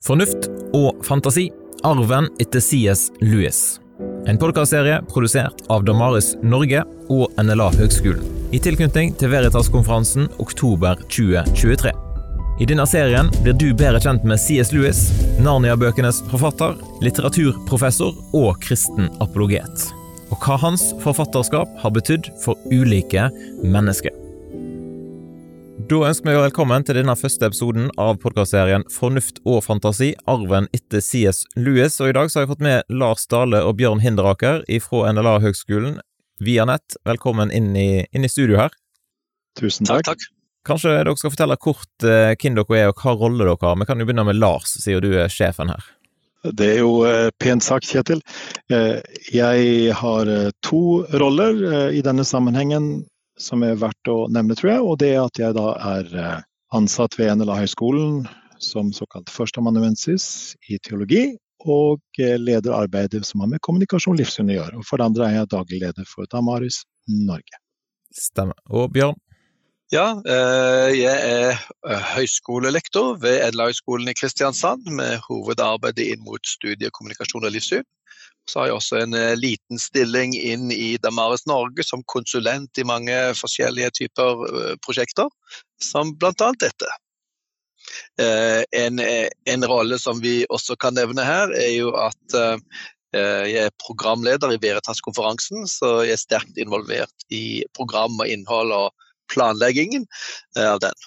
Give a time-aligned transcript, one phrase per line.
[0.00, 1.50] Fornuft og fantasi
[1.84, 3.58] arven etter CS Lewis.
[4.24, 8.24] En podkastserie produsert av Damaris Norge og NLA Høgskolen.
[8.56, 11.92] I tilknytning til Veritas-konferansen oktober 2023.
[12.64, 15.02] I denne serien blir du bedre kjent med CS Lewis,
[15.44, 19.84] Narnia-bøkenes forfatter, litteraturprofessor og kristen apologet.
[20.32, 23.28] Og hva hans forfatterskap har betydd for ulike
[23.60, 24.16] mennesker.
[25.90, 31.02] Da ønsker vi velkommen til denne første episoden av podkastserien Fornuft og fantasi, arven etter
[31.02, 31.96] CS Lewis.
[31.98, 35.32] Og i dag så har jeg fått med Lars Dale og Bjørn Hinderaker fra NLA
[35.42, 35.98] Høgskolen
[36.46, 36.94] via nett.
[37.10, 38.76] Velkommen inn i, inn i studio her.
[39.58, 40.06] Tusen takk.
[40.12, 40.30] takk.
[40.70, 43.82] Kanskje dere skal fortelle kort uh, hvem dere er og hva rolle dere har.
[43.82, 45.90] Vi kan jo begynne med Lars, siden du er sjefen her.
[46.46, 48.22] Det er jo uh, pent sagt, Kjetil.
[48.70, 49.02] Uh,
[49.34, 50.84] jeg har to
[51.18, 52.92] roller i denne sammenhengen
[53.40, 54.84] som er verdt å nevne, tror jeg.
[54.84, 56.10] Og det er at jeg da er
[56.76, 58.24] ansatt ved NLA-høgskolen
[58.60, 61.38] som såkalt førsteamanuensis i teologi.
[61.60, 64.78] Og leder arbeidet som har med kommunikasjon og livssyn å gjøre.
[64.80, 67.60] Og for det andre er jeg daglig leder for Damaris Norge.
[68.16, 68.56] Stemmer.
[68.72, 69.18] Og Bjørn?
[69.90, 70.20] Ja,
[70.94, 71.56] jeg er
[72.14, 77.86] høyskolelektor ved NLA-høgskolen i Kristiansand med hovedarbeidet inn mot studie kommunikasjon og livssyn.
[78.46, 83.16] Så har jeg også en liten stilling inn i Damaris Norge som konsulent i mange
[83.40, 84.46] forskjellige typer
[84.86, 85.26] prosjekter,
[85.82, 86.52] som bl.a.
[86.62, 86.94] dette.
[88.22, 92.40] En, en, rolle som vi også kan nevne her, er jo at
[93.10, 99.08] jeg er programleder i Veritas-konferansen, så jeg er sterkt involvert i program og innhold og
[99.32, 100.06] planleggingen
[100.58, 101.06] av den.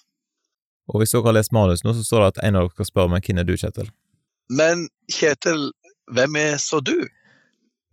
[0.92, 2.90] Og hvis dere har lest manus nå, så står det at en av dere skal
[2.90, 3.92] spørre meg hvem er du, Kjetil?
[4.52, 5.70] Men Kjetil,
[6.12, 6.98] hvem er så du?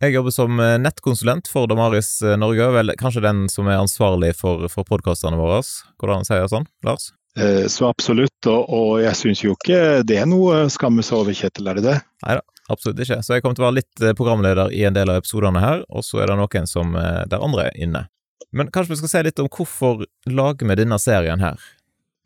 [0.01, 4.87] Jeg jobber som nettkonsulent for Damaris Norge, vel kanskje den som er ansvarlig for, for
[4.87, 5.59] podkastene våre.
[6.01, 7.11] Hvordan sier jeg sånn, Lars?
[7.37, 11.37] Eh, så absolutt, og, og jeg syns jo ikke det er noe skamme seg over,
[11.37, 11.99] Kjetil, er det det?
[12.25, 13.21] Nei da, absolutt ikke.
[13.23, 16.03] Så jeg kommer til å være litt programleder i en del av episodene her, og
[16.07, 18.07] så er det noen som der andre er inne.
[18.51, 21.59] Men kanskje vi skal si litt om hvorfor lager vi denne serien her?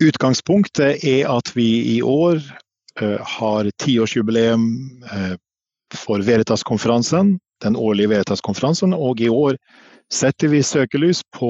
[0.04, 2.42] Utgangspunktet er at vi i år
[3.02, 4.66] uh, har tiårsjubileum
[5.08, 5.36] uh,
[5.96, 9.56] for Veritas-konferansen, den årlige Veritas-konferansen, og i år
[10.12, 11.50] setter vi søkelys på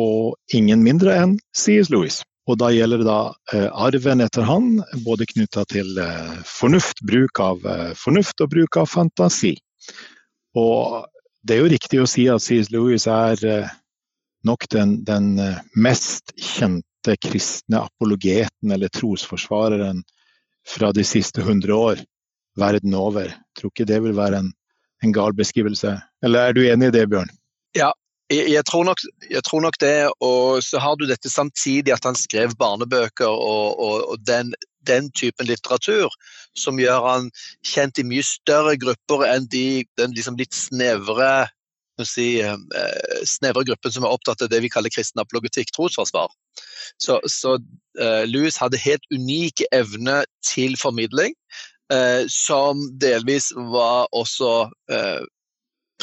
[0.53, 1.89] ingen mindre enn C.S.
[1.89, 2.21] Lewis.
[2.45, 5.97] Og da gjelder det da uh, arven etter han, både knytta til
[6.45, 7.65] fornuft, bruk av
[7.97, 9.55] fornuft og bruk av fantasi.
[10.55, 11.09] Og
[11.41, 12.69] det er jo riktig å si at C.S.
[12.73, 13.41] Lewis er
[14.47, 15.35] nok den, den,
[15.75, 20.03] mest kjente kristne apologeten eller trosforsvareren
[20.67, 22.03] fra de siste hundre år
[22.57, 23.29] verden over.
[23.29, 24.53] Jeg tror ikke det vil være en,
[25.03, 25.97] en gal beskrivelse.
[26.23, 27.31] Eller er du enig i det, Bjørn?
[27.75, 27.91] Ja,
[28.31, 30.09] jeg, jeg, tror nok, jeg, tror nok, det.
[30.23, 34.53] Og så har du dette samtidig at han skrev barnebøker og, og, og den,
[34.87, 36.13] den, typen litteratur
[36.57, 37.29] som gjør han
[37.65, 41.47] kjent i mye større grupper enn de, den liksom litt snevre
[42.03, 42.41] si,
[43.23, 46.33] snevre gruppen som er opptatt av det vi kaller kristen apologetikk, trosforsvar.
[46.97, 47.57] Så, så
[48.01, 51.35] uh, Louis hadde helt unike evner til formidling,
[51.93, 54.53] uh, som delvis var også
[54.91, 55.23] uh,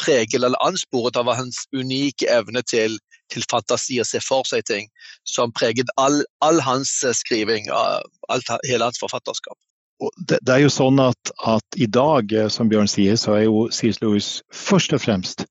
[0.00, 2.96] preget eller ansporet av hans unike evne til,
[3.32, 4.88] til fantasi og se for seg ting,
[5.28, 9.58] som preget all, all hans skriving, alt, hele hans forfatterskap.
[10.26, 13.68] Det, det, er jo sånn at, at, i dag, som Bjørn sier, så er jo
[13.70, 14.00] C.S.
[14.02, 15.44] Lewis først og fremst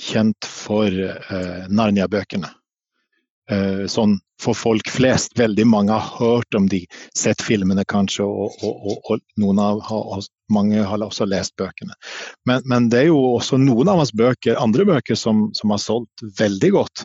[0.00, 2.50] kjent for eh, Narnia-bøkene.
[3.50, 5.34] Eh, sånn for folk flest.
[5.38, 6.82] Veldig mange har hørt om de,
[7.18, 9.82] sett filmene kanskje, og, og, og, og noen av,
[10.52, 11.94] mange har også lest bøkene.
[12.48, 15.82] Men, men, det er jo også noen av hans bøker, andre bøker som, som har
[15.82, 17.04] solgt veldig godt.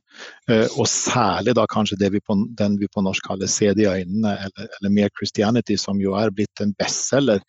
[0.50, 3.92] Eh, og særlig da kanskje vi på, den vi på norsk kaller 'Se det i
[3.92, 7.42] øynene', eller, eller 'Mere Christianity', som jo er blitt en bestselger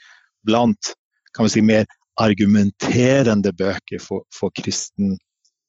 [0.47, 0.95] blant
[1.35, 1.85] kan vi si, mer
[2.19, 5.19] argumenterende bøker for, for kristen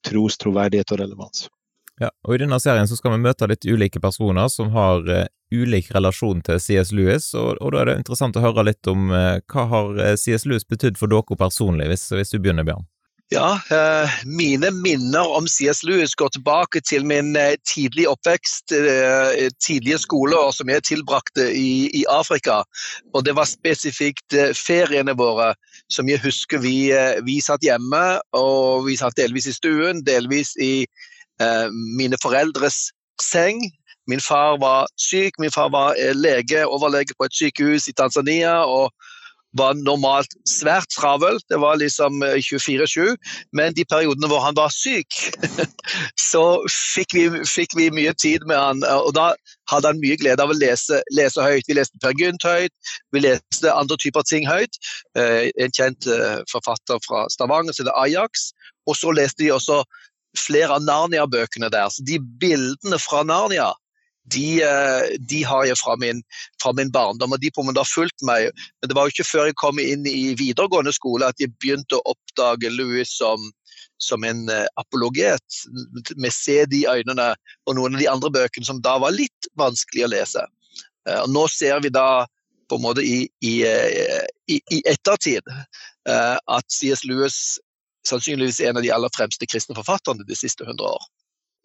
[0.05, 1.47] tros, troverdighet og relevans.
[1.99, 5.25] Ja, og I denne serien så skal vi møte litt ulike personer som har uh,
[5.51, 9.11] ulik relasjon til CS Lewis, og, og, da er det interessant å høre litt om
[9.11, 12.87] uh, hva har CS Lewis betydd for dere personlig, hvis, hvis du begynner, Bjørn?
[13.29, 19.51] Ja, eh, mine minner om CS Lewis går tilbake til min eh, tidlige oppvekst, eh,
[19.61, 22.63] tidlige skoleår som jeg tilbrakte i, i, Afrika.
[23.13, 25.51] Og det var spesifikt feriene våre
[25.93, 26.89] som jeg husker vi,
[27.25, 28.01] vi satt hjemme,
[28.33, 30.87] og vi satt delvis i stuen, delvis i
[31.97, 32.89] mine foreldres
[33.21, 33.61] seng.
[34.09, 38.65] Min far var syk, min far var lege, overlege på et sykehus i Tanzania.
[38.65, 38.89] og
[39.57, 41.39] var normalt svært travel.
[41.49, 43.15] Det var liksom 24-7.
[43.55, 45.15] Men de periodene hvor han var syk,
[46.29, 48.83] så fikk vi, fikk vi, mye tid med han.
[49.05, 49.31] Og da
[49.71, 51.67] hadde han mye glede av å lese, lese høyt.
[51.69, 52.73] Vi leste Per Gynt høyt,
[53.15, 54.81] vi leste andre typer ting høyt.
[55.17, 56.09] En kjent
[56.51, 58.51] forfatter fra Stavanger som heter Ajax.
[58.89, 59.81] Og så leste de også
[60.37, 61.89] flere av Narnia-bøkene der.
[61.89, 63.71] Så de bildene fra Narnia
[64.33, 66.21] de, eh, de, har jeg fra min,
[66.61, 68.49] fra min, barndom, og de på en måte har fulgt meg.
[68.79, 71.99] Men det var jo ikke før jeg kom inn i videregående skole at jeg begynte
[71.99, 73.49] å oppdage Louis som,
[74.01, 75.61] som en uh, apologet,
[76.15, 77.31] med sæd i øynene,
[77.67, 80.45] og noen av de andre bøkene som da var litt vanskelig å lese.
[81.07, 82.25] Uh, og nå ser vi da
[82.69, 85.47] på en måte i, i, i, i ettertid
[86.05, 87.01] at C.S.
[87.01, 87.57] Lewis
[88.05, 91.07] sannsynligvis er en av de aller fremste kristne forfatterne de siste hundre år.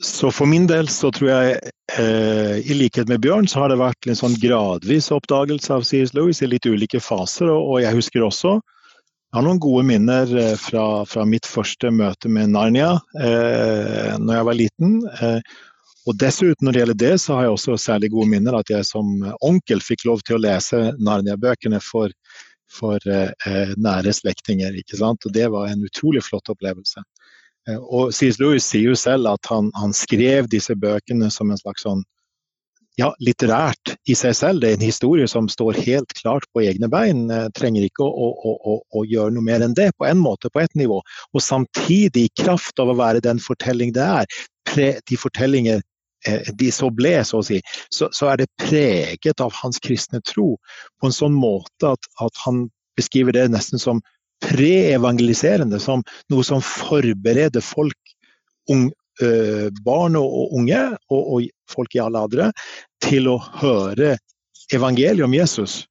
[0.03, 3.79] Så for min del så tror jeg, eh, i likhet med Bjørn, så har det
[3.79, 6.15] vært en sånn gradvis oppdagelse av C.S.
[6.17, 7.47] Lewis i litt ulike faser.
[7.53, 8.57] Og, og, jeg husker også
[9.35, 14.37] jeg har noen gode minner eh, fra, fra mitt første møte med Narnia eh, når
[14.37, 14.93] jeg var liten.
[15.19, 15.57] Eh,
[16.05, 18.87] og dessuten, når det gjelder det, så har jeg også særlig gode minner at jeg
[18.87, 19.09] som
[19.43, 22.13] onkel fikk lov til å lese Narnia-bøkene for,
[22.71, 24.77] for eh, eh, nære slektninger.
[25.01, 27.03] Og det var en utrolig flott opplevelse.
[27.69, 28.41] Eh, og C.S.
[28.43, 32.05] Lewis sier jo selv at han, han, skrev disse bøkene som en slags sånn
[33.01, 34.63] ja, litterært i seg selv.
[34.63, 37.27] Det er en historie som står helt klart på egne bein.
[37.33, 40.53] Eh, trenger ikke å, å, å, å, gjøre noe mer enn det, på en måte,
[40.53, 41.01] på ett nivå.
[41.33, 44.39] Og samtidig, i kraft av å være den fortelling det er,
[44.69, 45.83] pre, de fortellinger
[46.29, 50.23] eh, de så ble, så å si, så, så, er det preget av hans kristne
[50.23, 50.55] tro
[51.01, 52.69] på en sånn måte at, at han
[52.99, 54.05] beskriver det nesten som
[54.45, 58.15] pre-evangeliserende, som noe som forbereder folk,
[58.71, 58.89] ung,
[59.23, 62.51] øh, barn og unge, og, og, folk i alle aldre,
[63.05, 64.15] til å høre
[64.73, 65.85] evangeliet om Jesus.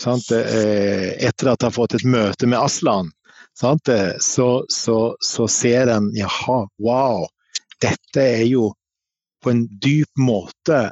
[0.00, 0.32] Sant?
[0.32, 3.10] Etter at de har fått et møte med Aslan,
[3.54, 3.76] så,
[4.68, 7.26] så, så, ser en jaha, wow,
[7.82, 8.72] dette er jo
[9.42, 10.90] på en dyp måte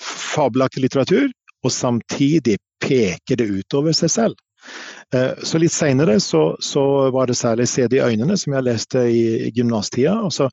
[0.00, 1.30] fabelaktig litteratur,
[1.64, 4.36] og samtidig peker det utover seg selv.
[5.14, 8.66] Eh, så litt seinere så, så, var det særlig 'Se det i øynene', som jeg
[8.66, 10.18] leste i, gymnastida.
[10.22, 10.48] Og så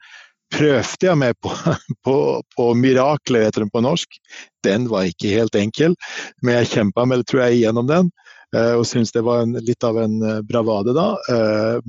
[0.54, 1.50] prøvde jeg meg på,
[2.06, 2.18] på,
[2.58, 4.20] på 'Mirakler', heter den på norsk.
[4.64, 5.96] Den var ikke helt enkel,
[6.42, 8.12] men jeg kjempa meg, tror jeg, gjennom den.
[8.54, 11.18] Eh, og syns det var en, litt av en eh, bravade da.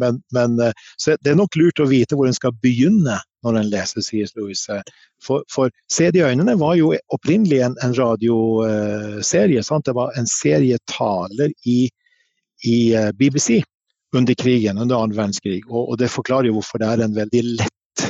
[0.01, 0.57] Men, men,
[0.97, 4.33] så det er nok lurt å vite hvor en skal begynne når en leser C.S.
[4.39, 4.79] Louise.
[5.21, 9.63] For, for 'Se det i øynene' var jo opprinnelig en, en radioserie.
[9.63, 9.85] Sant?
[9.85, 11.91] Det var en serie taler i
[12.65, 13.63] i eh, BBC
[14.15, 15.65] under krigen, under annen verdenskrig.
[15.69, 18.09] Og, og, det forklarer jo hvorfor det er en veldig lett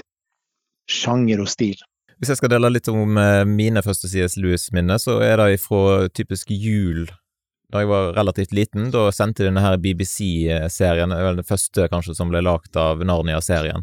[0.90, 1.76] sjanger og stil.
[2.20, 6.08] Hvis jeg skal dele litt om eh, mine første CS Lewis-minner, så er det fra
[6.14, 7.06] typisk jul
[7.72, 8.90] da jeg var relativt liten.
[8.94, 13.82] Da sendte de denne BBC-serien, den første kanskje som ble lagd av Narnia-serien.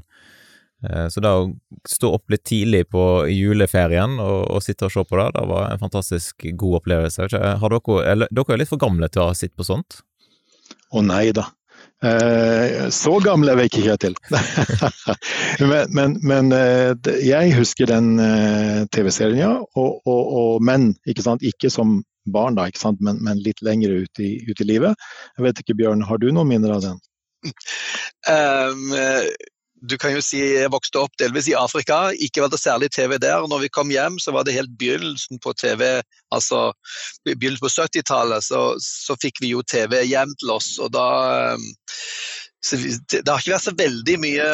[0.87, 1.49] Eh, så da å
[1.89, 5.67] stå opp litt tidlig på juleferien og, og, sitte og se på det, det var
[5.67, 7.27] en fantastisk god opplevelse.
[7.33, 10.01] Dere, er dere er litt for gamle til å ha sett på sånt?
[10.91, 11.47] Å nei da.
[12.01, 14.15] Eh, så gammel er vi ikke, Kjetil.
[15.71, 19.51] men, men, men eh, jeg husker den eh, TV-serien, ja.
[19.77, 21.45] Og, og, og, men ikke, sant?
[21.45, 21.99] ikke som
[22.31, 23.01] barn, da, ikke sant?
[23.05, 25.09] Men, men litt lenger ut i, ut i, livet.
[25.37, 27.01] Jeg vet ikke, Bjørn, har du noen minner av den?
[28.29, 28.91] Um,
[29.81, 32.11] du kan jo si jeg vokste opp delvis i Afrika.
[32.21, 33.47] Ikke var det særlig TV der.
[33.49, 36.03] Når vi kom hjem, så var det helt begynnelsen på TV.
[36.33, 36.69] Altså
[37.25, 40.75] begynnelsen på 70-tallet, så, så, fikk vi jo TV hjem til oss.
[40.81, 41.07] Og da
[41.53, 41.65] ehm,
[42.61, 44.47] Det har ikke vært så veldig mye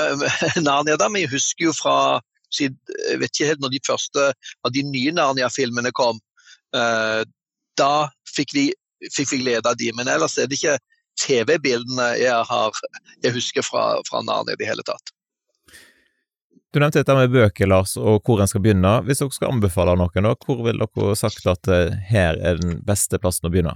[0.67, 2.21] Narnia da, men jeg husker jo fra
[2.55, 2.71] Jeg
[3.19, 6.21] vet ikke helt når de første av de nye Narnia-filmene kom.
[6.75, 7.23] Eh,
[7.75, 7.95] da
[8.31, 8.69] fikk vi,
[9.11, 10.77] fikk vi glede av de, men ellers er det ikke
[11.19, 12.87] TV-bildene jeg,
[13.25, 15.16] jeg husker fra, fra Narnia i det hele tatt.
[16.77, 18.91] Du nevnte dette med bøker, Lars, og hvor en skal begynne.
[19.07, 22.75] Hvis dere skal anbefale noen, da, hvor vil dere sagt at eh, her er den
[22.85, 23.73] beste plassen å begynne?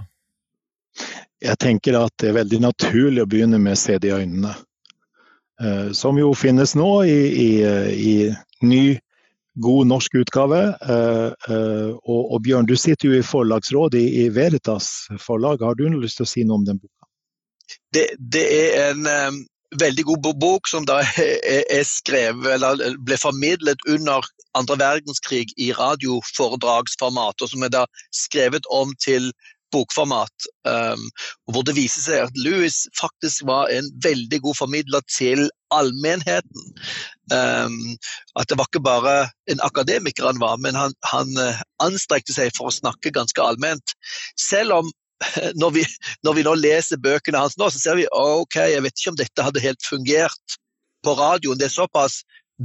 [1.42, 4.54] Jeg tenker at det er veldig naturlig å begynne med Se det i øynene.
[5.58, 7.50] Eh, som jo finnes nå i, i,
[7.90, 8.14] i
[8.70, 8.84] ny,
[9.66, 10.62] god norsk utgave.
[10.70, 11.58] Eh,
[12.06, 15.66] og, og, Bjørn, du sitter jo i forlagsrådet i, Veritas forlag.
[15.66, 17.10] Har du lyst til å si noe om den boka?
[17.90, 19.42] Det, det er en
[19.80, 21.00] veldig god bok som da
[21.78, 24.26] er skrevet, eller ble formidlet under
[24.58, 29.32] andre verdenskrig i radioforedragsformat, og som er da skrevet om til
[29.72, 30.48] bokformat.
[30.68, 31.08] Um,
[31.48, 36.66] hvor det viser seg at Louis faktisk var en veldig god formidler til allmennheten.
[37.32, 37.96] Um,
[38.36, 39.14] at det var ikke bare
[39.48, 43.96] en akademiker han var, men han, han uh, anstrekte seg for å snakke ganske allment.
[44.36, 44.92] Selv om
[45.60, 45.84] når vi,
[46.26, 49.20] når vi nå leser bøkene hans nå, så ser vi ok, jeg vet ikke om
[49.20, 50.58] dette hadde helt fungert
[51.02, 51.58] på radioen.
[51.60, 52.22] Det er såpass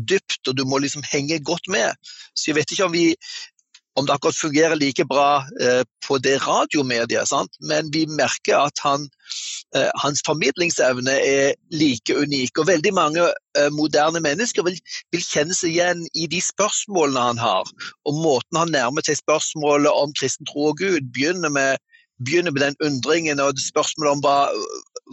[0.08, 1.94] dypt, og du må liksom henge godt med.
[2.36, 3.08] Så jeg vet ikke om vi
[3.98, 7.56] om det akkurat fungerer like bra eh, på det radiomediet, sant?
[7.66, 9.08] men vi merker at han,
[9.76, 12.60] eh, hans formidlingsevne er like unik.
[12.62, 13.26] Og veldig mange
[13.58, 14.78] eh, moderne mennesker vil,
[15.16, 17.74] vil, kjenne seg igjen i de spørsmålene han har.
[18.06, 21.82] Og måten han nærmer seg spørsmålet om kristen tro og Gud, begynner med,
[22.26, 24.38] begynner med den undringen og spørsmålet om hva,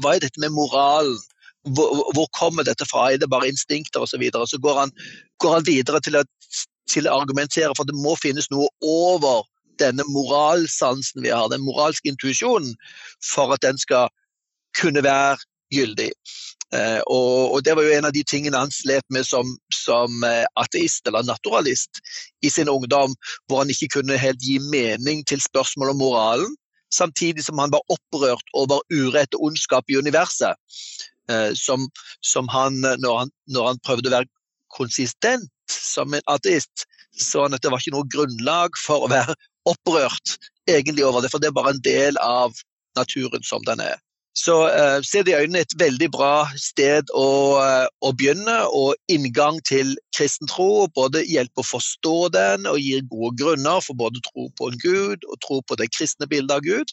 [0.03, 1.17] hva er dette med moralen?
[1.77, 3.07] Hvor, hvor, kommer dette fra?
[3.09, 4.17] Er det bare instinkter osv.?
[4.17, 4.47] Så, videre?
[4.47, 4.93] så går han,
[5.41, 6.25] går han videre til å,
[6.91, 9.47] til å argumentere for at det må finnes noe over
[9.81, 12.75] denne moralsansen vi har, den moralske intuisjonen,
[13.25, 14.13] for at den skal
[14.79, 15.41] kunne være
[15.75, 16.11] gyldig.
[16.75, 20.25] Eh, og, og, Det var jo en av de tingene han slet med som, som
[20.27, 22.03] eh, ateist eller naturalist
[22.43, 23.15] i sin ungdom,
[23.47, 26.55] hvor han ikke kunne helt gi mening til spørsmål om moralen,
[26.95, 30.55] samtidig som han var opprørt over urett og ondskap i universet.
[31.31, 31.89] Eh, som,
[32.21, 34.31] som han, når han, når han prøvde å være
[34.75, 36.87] konsistent som en ateist,
[37.17, 39.37] så han at det var ikke noe grunnlag for å være
[39.71, 40.37] opprørt
[40.69, 42.57] egentlig over det, for det er bare en del av
[42.99, 43.97] naturen som den er.
[44.35, 47.27] Så uh, se det i øynene et veldig bra sted å,
[47.63, 50.89] uh, å, begynne, og inngang til kristen tro.
[50.95, 55.27] Både hjelpe å forstå den og gir gode grunner for både tro på en gud
[55.31, 56.91] og tro på det kristne bildet av Gud,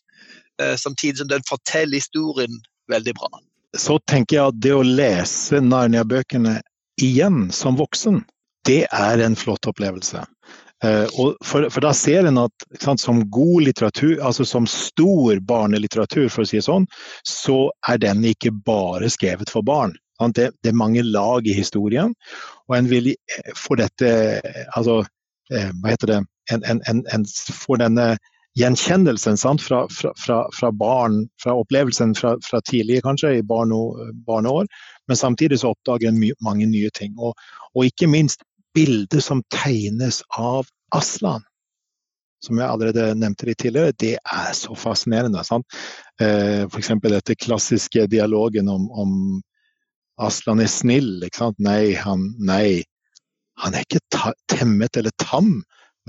[0.61, 2.61] uh, samtidig som den forteller historien
[2.93, 3.31] veldig bra.
[3.79, 6.59] Så tenker jeg at det å lese Narnia-bøkene
[7.01, 8.21] igjen som voksen,
[8.69, 10.27] det er en flott opplevelse.
[10.85, 11.05] Uh,
[11.45, 16.41] for, for, da ser en at sant, som god litteratur, altså som stor barnelitteratur, for
[16.41, 16.87] å si det sånn,
[17.27, 19.93] så er den ikke bare skrevet for barn.
[20.21, 22.13] Det, det, er mange lag i historien,
[22.69, 24.11] og en vil eh, få dette
[24.77, 26.19] Altså, uh, hva heter det
[26.51, 28.05] En, en, en, en får denne
[28.59, 32.35] gjenkjennelsen fra, fra, fra, fra, barn, fra opplevelsen fra,
[32.67, 33.77] tidlig, kanskje, i barne,
[34.27, 34.67] barneår,
[35.07, 37.13] men samtidig så oppdager en mange nye ting.
[37.17, 37.37] Og,
[37.75, 38.43] og ikke minst
[38.73, 41.43] bildet som tegnes av Aslan,
[42.45, 45.43] som jeg allerede nevnte litt tidligere, det er så fascinerende.
[45.45, 45.67] Sant?
[46.21, 46.93] Eh, F.eks.
[47.03, 49.11] dette klassiske dialogen om, om
[50.21, 51.21] Aslan er snill.
[51.61, 52.81] Nei han, nei,
[53.61, 55.59] han er ikke temmet eller tam,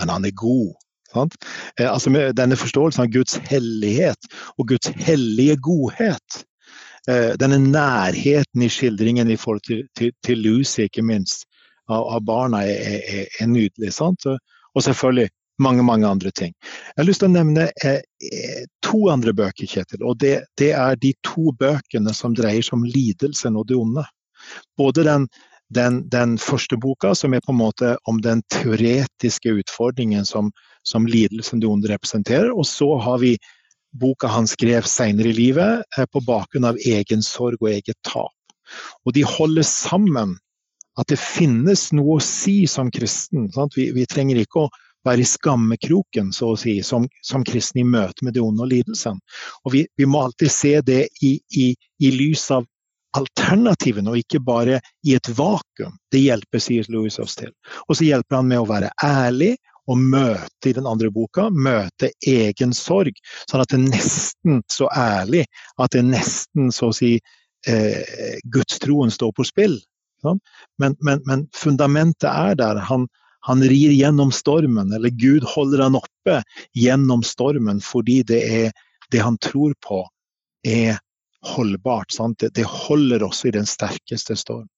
[0.00, 0.72] men han er god.
[1.12, 6.42] Eh, altså denne forståelsen av Guds hellighet og Guds hellige godhet.
[7.10, 11.44] Eh, denne nærheten i skildringen i forhold til, til, til Lucy, ikke minst
[11.92, 13.92] av, av barna er, er, er nydelig.
[13.94, 14.26] Sant?
[14.26, 15.30] Og selvfølgelig
[15.62, 16.52] mange mange andre ting.
[16.62, 20.02] Jeg har lyst til å nevne eh, eh, to andre bøker, Kjetil.
[20.02, 24.04] og det, det, er de to bøkene som dreier seg om lidelsen og det onde.
[24.80, 25.28] Både den,
[25.74, 30.50] den, den, første boka, som er på en måte om den teoretiske utfordringen som,
[30.88, 33.36] som lidelsen det onde representerer, og så har vi
[33.92, 38.32] boka han skrev senere i livet, eh, på bakgrunn av egen sorg og eget tap.
[39.04, 40.38] Og de holder sammen
[41.00, 43.48] at det finnes noe å si som kristen.
[43.74, 44.72] Vi, vi, trenger ikke å
[45.06, 48.70] være i skammekroken, så å si, som, som kristne i møte med det onde og
[48.72, 49.18] lidelsen.
[49.64, 51.72] Og vi, vi må alltid se det i, i,
[52.02, 52.68] i, lys av
[53.16, 55.98] alternativene, og ikke bare i et vakuum.
[56.12, 57.52] Det hjelper, sier Louis oss til.
[57.88, 59.56] Og så hjelper han med å være ærlig
[59.90, 63.16] og møte i den andre boka, møte egen sorg.
[63.50, 65.44] Sånn at det er nesten så ærlig
[65.76, 67.16] at det er nesten så å si
[67.66, 69.80] eh, gudstroen står på spill.
[70.22, 72.80] Men, men, men, fundamentet er der.
[72.88, 73.06] Han,
[73.48, 76.40] han, rir gjennom stormen, eller Gud holder han oppe
[76.78, 78.76] gjennom stormen fordi det, er,
[79.10, 80.04] det han tror på,
[80.66, 81.00] er
[81.54, 82.14] holdbart.
[82.38, 84.68] Det, det, holder oss i den sterkeste storm.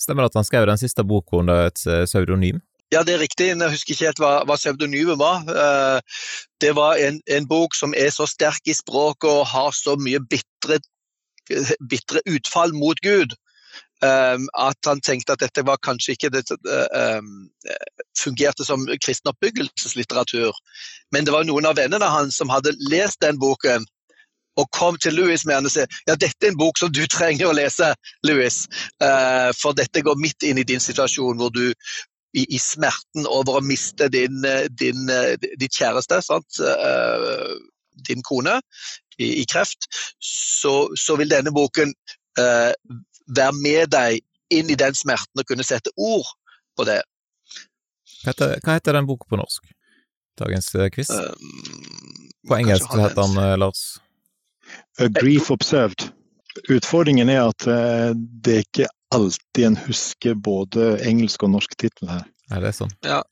[0.00, 2.60] Stemmer det at han skrev den siste boka under et eh, pseudonym?
[2.94, 3.48] Ja, det er riktig.
[3.50, 5.46] Jeg husker ikke helt hva, hva pseudonymet var.
[5.48, 6.18] Eh,
[6.62, 10.20] det var en, en, bok som er så sterk i språket og har så mye
[10.22, 10.78] bitre,
[11.90, 13.34] bitre utfall mot Gud
[14.02, 17.46] Um, at han tenkte at dette var kanskje ikke det um,
[18.18, 20.52] fungerte som kristen oppbyggelseslitteratur.
[21.14, 23.86] Men det var noen av vennene hans som hadde lest den boken
[24.60, 27.02] og kom til Louis med den og sa ja, dette er en bok som du
[27.10, 27.92] trenger å lese,
[28.26, 28.58] Louis.
[29.02, 31.70] Uh, for dette går midt inn i din situasjon hvor du
[32.34, 34.42] i, i smerten over å miste din,
[34.74, 35.06] din,
[35.58, 37.54] ditt kjæreste, uh,
[38.08, 38.58] din kone,
[39.18, 39.86] i, i kreft,
[40.18, 41.92] så, så, vil denne boken
[42.40, 42.72] uh,
[43.26, 44.20] være med deg
[44.54, 46.26] inn i den smerten og kunne sette ord
[46.76, 47.00] på det.
[48.24, 49.70] Hva heter, hva heter den boka på norsk?
[50.40, 51.10] Dagens uh, quiz?
[51.10, 53.84] Um, på engelsk heter den, uh, Lars?
[54.98, 56.08] A Grief Observed.
[56.70, 62.10] Utfordringen er at uh, det er ikke alltid en husker både engelsk og norsk tittel
[62.10, 62.24] her.
[62.52, 62.92] Er det sånn?
[63.06, 63.22] Ja.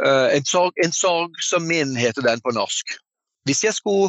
[0.00, 2.94] En sorg, en, sorg, som min heter den på norsk.
[3.44, 4.08] Hvis jeg skulle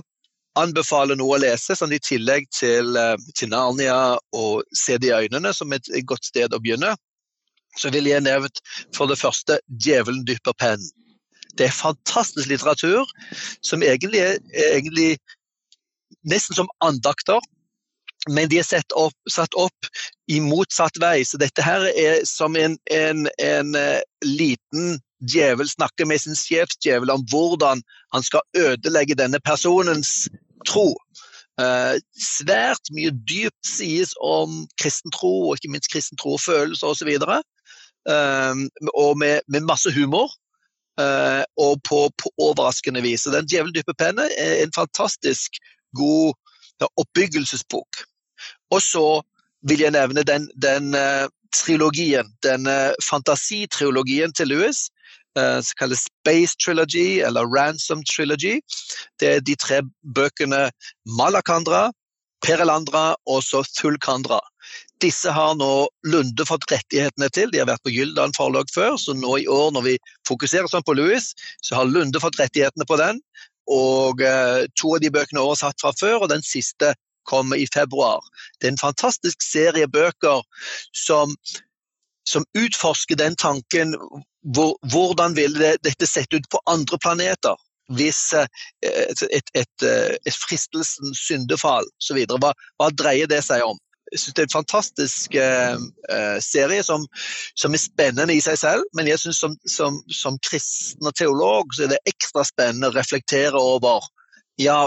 [0.59, 5.15] anbefale noe å lese, sånn i tillegg til, eh, til Narnia og Se det i
[5.25, 6.95] øynene, som et godt sted å begynne,
[7.77, 8.49] så vil jeg nevne
[8.95, 10.89] for det første 'Djevelen dypper penn'.
[11.57, 13.05] Det er fantastisk litteratur
[13.61, 14.37] som egentlig er
[14.75, 15.17] egentlig
[16.23, 17.39] nesten som andakter.
[18.29, 19.87] Men de er satt opp, satt opp,
[20.29, 21.23] i motsatt vei.
[21.25, 27.11] Så dette her er som en, en, en uh, liten djevel snakker med sin sjefsdjevel
[27.13, 27.81] om hvordan
[28.13, 30.29] han skal ødelegge denne personens
[30.67, 30.91] tro.
[31.61, 36.93] Uh, svært mye dypt sies om kristen tro, og ikke minst kristen tro og følelser
[36.93, 37.11] osv.
[37.21, 37.41] Og,
[38.09, 38.63] uh,
[38.93, 40.31] og med, med, masse humor.
[40.99, 43.23] Uh, og på, på, overraskende vis.
[43.23, 45.55] Så den 'Djevelen dypper penne' er en fantastisk
[45.95, 46.33] god
[46.97, 48.03] oppbyggelsesbok.
[48.71, 49.21] Og så
[49.69, 54.73] vil jeg nevne den, den uh, trilogien, den uh, fantasitriologien til Eh,
[55.37, 58.59] som kalles Space Trilogy eller Ransom Trilogy.
[59.19, 60.69] Det er de tre bøkene
[61.17, 61.89] Malakandra,
[62.43, 64.41] Perelandra og så Thulkandra.
[65.01, 67.49] Disse har nå Lunde fått rettighetene til.
[67.53, 69.95] De har vært på Gyldan forlag før, så nå i år når vi
[70.29, 71.31] fokuserer sånn på Louis,
[71.65, 73.21] så har Lunde fått rettighetene på den.
[73.71, 76.93] Og eh, to av de bøkene er oversatt fra før, og den siste
[77.29, 78.21] kommer i februar.
[78.59, 80.41] Det er en fantastisk serie bøker
[80.97, 81.35] som
[82.29, 83.95] som utforsker den tanken
[84.55, 87.57] hvor, hvordan vil det, dette sett ut på andre planeter?
[87.91, 88.47] Hvis eh,
[88.85, 92.23] et, et, et, eh, et fristelsens syndefall osv.
[92.39, 93.79] Hva, hva dreier det seg om?
[94.11, 97.05] Jeg synes Det er en fantastisk uh, uh, serie som,
[97.55, 101.71] som, er spennende i seg selv, men jeg synes som, som, som, kristen og teolog
[101.71, 104.03] så er det ekstra spennende å reflektere over
[104.59, 104.81] ja,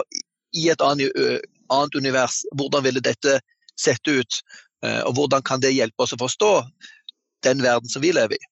[0.53, 1.09] i et annet,
[1.73, 3.39] annet univers, hvordan ville dette
[3.81, 4.43] sett ut,
[4.85, 6.53] og hvordan kan det hjelpe oss å forstå
[7.45, 8.47] den verden som vi lever i.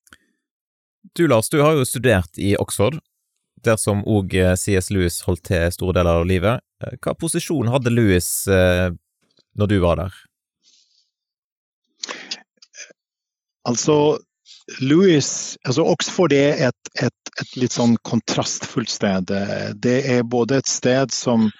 [1.16, 2.98] Du Lars, du har jo studert i Oxford,
[3.64, 6.62] der som òg eh, CS Lewis holdt til store deler av livet.
[6.82, 8.90] Eh, hva posisjon hadde Lewis eh,
[9.58, 10.20] når du var der?
[13.68, 13.96] Altså,
[14.80, 19.30] Lewis, altså Oxford er et, et, et, litt sånn kontrastfullt sted.
[19.82, 21.50] Det er både et sted som,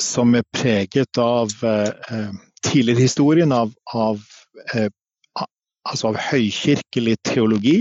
[0.00, 2.30] som er preget av eh,
[2.64, 4.22] tidligere historien av, av
[4.74, 4.88] eh,
[5.84, 7.78] altså av høykirkelig teologi,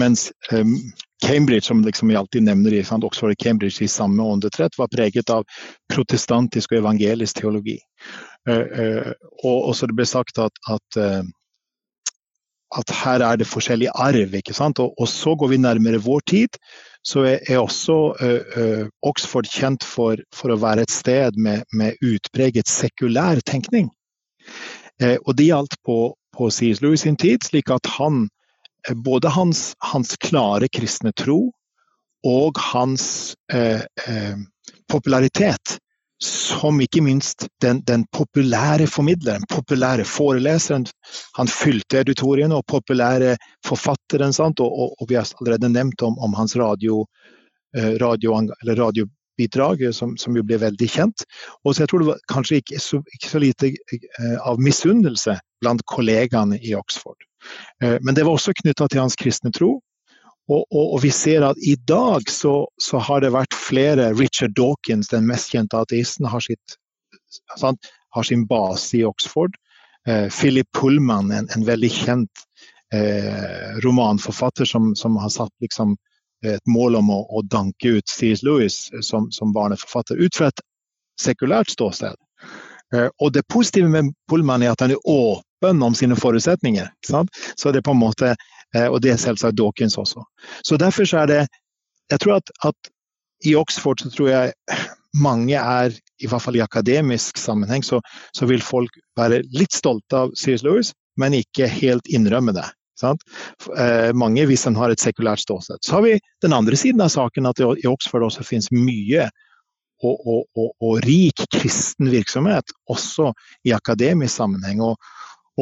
[0.00, 0.76] mens um,
[1.24, 5.30] Cambridge, som liksom vi alltid nevner i Oxford og Cambridge i samme åndetrett, var preget
[5.30, 5.44] av
[5.92, 7.78] protestantisk og evangelisk teologi.
[8.48, 11.22] Uh, uh, og, så det ble sagt at, at, uh,
[12.80, 14.34] at, her er det forskjellig arv.
[14.40, 14.80] ikke sant?
[14.80, 16.60] Og, og, så går vi nærmere vår tid,
[17.04, 18.16] så er, er også
[19.04, 23.90] Oxford kjent for, for, å være et sted med, med utpreget sekulær tenkning.
[25.26, 26.82] og det gjaldt på, på C.S.
[26.82, 28.26] Lewis sin tid, slik at han,
[28.88, 31.52] eh, både hans, hans klare kristne tro
[32.24, 34.36] og hans eh, eh,
[34.90, 35.78] popularitet
[36.24, 40.86] som ikke minst den, den, populære formidleren, populære foreleseren.
[41.36, 44.32] Han fylte auditoriene og populære forfatteren.
[44.38, 47.04] Og, og, og, vi har allerede nevnt om, om hans radio,
[47.76, 51.26] eh, radio, radiobidrag, som, som, jo ble veldig kjent.
[51.64, 55.36] Og så jeg tror det var kanskje ikke så, ikke så lite eh, av misunnelse
[55.64, 57.24] blant kollegaene i Oxford.
[57.82, 59.78] Eh, men det var også knytta til hans kristne tro.
[60.44, 64.52] Og, og, og, vi ser at i dag så, så, har det vært flere Richard
[64.58, 66.76] Dawkins, den mest kjente ateisten, har, sitt,
[67.56, 69.56] sant, har sin base i Oxford.
[70.08, 72.44] Eh, Philip Pullman, en, en veldig kjent
[72.92, 75.96] eh, romanforfatter som, som, har satt liksom,
[76.44, 78.44] et mål om å, å danke ut C.S.
[78.44, 80.60] Lewis som, som barneforfatter, ut fra et
[81.20, 82.20] sekulært ståsted.
[82.94, 85.08] Eh, og det positive med Pullman er at han er
[85.64, 86.88] åpen om sine forutsetninger.
[87.56, 88.36] Så det er på en måte,
[88.74, 90.24] eh, Og det er selvsagt Dawkins også.
[90.64, 91.46] Så derfor så er det
[92.10, 92.76] Jeg tror at, at
[93.44, 94.52] i Oxford så tror jeg
[95.14, 98.00] mange er, i hvert fall i akademisk sammenheng, så,
[98.36, 100.62] så vil folk være litt stolte av C.S.
[100.62, 102.66] Lewis, men ikke helt innrømme det.
[103.02, 105.80] Eh, mange hvis en har et sekulært ståsted.
[105.80, 109.30] Så har vi den andre siden av saken, at det i Oxford også finnes mye
[110.04, 113.32] og, og, og, og, rik kristen virksomhet, også
[113.64, 114.82] i akademisk sammenheng.
[114.84, 114.98] Og,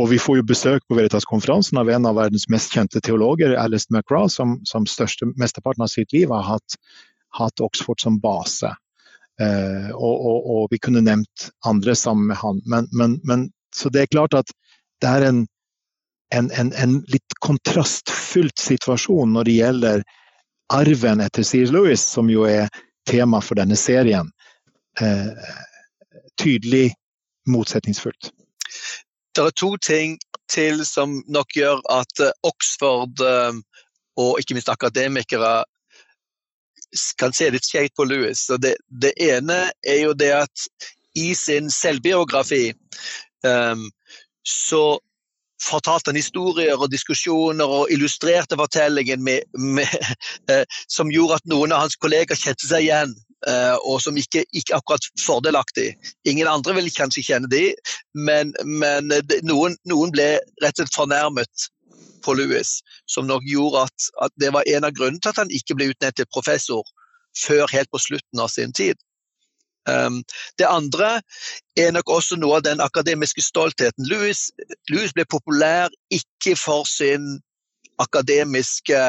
[0.08, 4.30] vi får jo besøk på Veritas-konferansen av en av verdens mest kjente teologer, Alice McRae,
[4.32, 6.78] som, som største, mesteparten av sitt liv har hatt,
[7.36, 8.72] hatt Oxford som base.
[9.40, 12.62] Eh, og, vi kunne nevnt andre sammen med han.
[12.64, 14.52] Men, men, men, så det er klart at
[15.02, 15.44] det er en,
[16.34, 20.04] en, en, en litt kontrastfylt situasjon når det gjelder
[20.72, 22.72] arven etter Sears Lewis, som jo er
[23.08, 24.30] tema for denne serien.
[25.00, 25.52] Eh,
[26.40, 26.92] tydelig
[27.50, 28.30] motsetningsfullt.
[29.32, 30.18] Det er to ting
[30.52, 33.60] til som nok gjør at eh, Oxford eh,
[34.20, 35.62] og ikke minst akademikere
[37.18, 38.04] kan se litt skjevt på.
[38.36, 40.66] Så det, det, ene er jo det at
[41.16, 42.72] i sin selvbiografi
[43.44, 43.88] um,
[44.44, 44.98] så
[45.62, 49.88] fortalte han historier og diskusjoner og illustrerte fortellingen med, med,
[50.90, 53.14] som gjorde at noen av hans kolleger kjente seg igjen.
[53.42, 55.88] Uh, og som ikke, ikke akkurat fordelaktig.
[56.30, 57.72] Ingen andre vil kanskje kjenne de,
[58.14, 59.10] men, men
[59.42, 61.64] noen, noen, ble rett og slett fornærmet
[62.22, 62.76] på Lewis,
[63.10, 65.90] som nok gjorde at, at, det var en av grunnene til at han ikke ble
[65.90, 66.86] utnevnt til professor
[67.34, 68.94] før helt på slutten av sin tid.
[69.90, 70.20] Um,
[70.62, 71.16] det andre
[71.74, 74.06] er nok også noe av den akademiske stoltheten.
[74.06, 74.52] Louis,
[74.92, 77.40] Louis ble populær ikke for sin
[77.98, 79.00] akademiske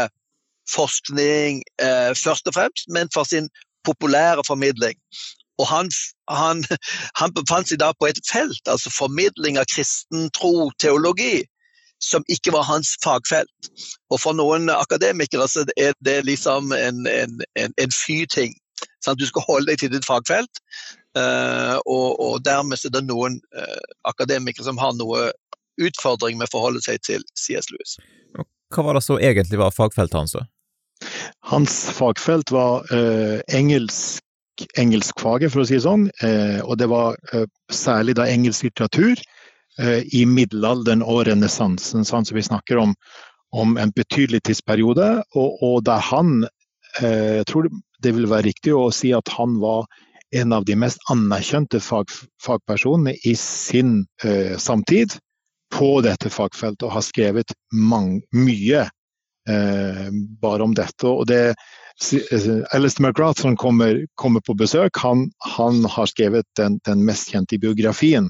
[0.70, 3.50] forskning eh, først og fremst, men for sin
[3.88, 4.98] populære formidling.
[5.62, 5.90] Og han,
[6.30, 6.64] han,
[7.20, 11.44] han befant seg da på et felt, altså formidling av kristen tro, teologi,
[12.04, 13.70] som ikke var hans fagfelt.
[14.12, 18.56] Og for noen akademikere så er det liksom en, en, en, en fy-ting.
[19.06, 20.62] Sånn du skal holde deg til ditt fagfelt,
[21.16, 25.30] uh, og, og, dermed er det noen uh, akademikere som har noe
[25.82, 27.96] utfordring med å forholde seg til CS Lewis.
[28.74, 30.36] Hva var det så egentlig var fagfeltet hans?
[30.36, 30.48] da?
[31.44, 34.24] Hans fagfelt var eh, engelsk,
[34.80, 36.06] engelskfaget, for å si det sånn.
[36.64, 37.18] og det var
[37.74, 39.18] særlig da engelsk litteratur
[40.14, 42.06] i middelalderen og renessansen.
[42.06, 42.94] Sånn som vi snakker om,
[43.50, 45.08] om en betydelig tidsperiode.
[45.34, 46.46] Og, og der han
[47.02, 47.72] jeg tror
[48.06, 49.90] det vil være riktig å si at han var
[50.34, 52.10] en av de mest anerkjente fag,
[52.42, 55.18] fagpersonene i sin uh, samtid
[55.74, 58.86] på dette fagfeltet, og har skrevet mange, mye
[60.42, 61.08] bare om dette.
[61.08, 61.56] Og det,
[62.72, 67.60] Alistair McGrath som kommer, kommer, på besøk, han, han har skrevet den, den, mest kjente
[67.60, 68.30] biografien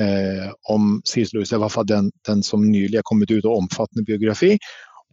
[0.00, 1.32] eh, om C.S.
[1.32, 4.54] Lewis, i hvert fall den, den, som nylig er kommet ut, og omfattende biografi.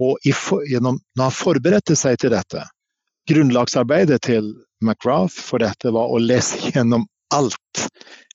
[0.01, 0.33] Og i,
[0.69, 2.65] gjennom, når han forberedte seg til dette,
[3.29, 7.87] grunnlagsarbeidet til McGrath for dette var å lese gjennom alt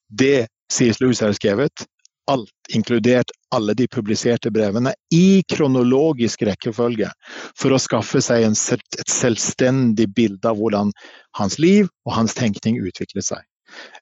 [0.09, 1.01] det C.S.
[1.01, 1.87] Lewis har skrevet.
[2.27, 7.11] Alt, inkludert alle de publiserte brevene, i kronologisk rekkefølge.
[7.59, 10.91] For å skaffe seg en, et selvstendig bilde av hvordan
[11.39, 13.45] hans liv og hans tenkning utviklet seg.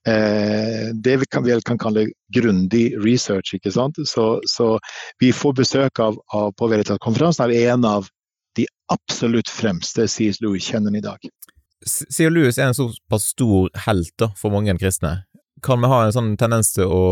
[0.09, 3.55] Eh, det vi kan, vi kan kalle grundig research.
[3.55, 4.01] ikke sant?
[4.09, 4.79] Så, så
[5.19, 8.09] vi får besøk av, av på Veritas-konferansen av en av
[8.57, 10.41] de absolutt fremste C.S.
[10.41, 11.31] Lewis-kjennerne i dag.
[11.87, 12.21] C.S.
[12.31, 15.25] Lewis er en såpass stor helt for mange kristne.
[15.65, 17.03] Kan vi ha en sånn tendens til å